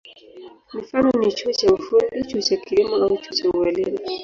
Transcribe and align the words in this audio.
Mifano 0.73 1.09
ni 1.19 1.31
chuo 1.31 1.53
cha 1.53 1.73
ufundi, 1.73 2.23
chuo 2.27 2.41
cha 2.41 2.55
kilimo 2.57 2.95
au 2.95 3.17
chuo 3.17 3.31
cha 3.35 3.49
ualimu. 3.49 3.97